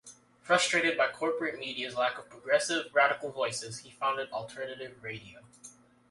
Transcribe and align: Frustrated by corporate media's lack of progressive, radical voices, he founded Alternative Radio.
Frustrated 0.41 0.97
by 0.97 1.11
corporate 1.11 1.59
media's 1.59 1.93
lack 1.93 2.17
of 2.17 2.27
progressive, 2.27 2.87
radical 2.91 3.29
voices, 3.31 3.81
he 3.81 3.91
founded 3.91 4.31
Alternative 4.31 4.95
Radio. 5.03 5.41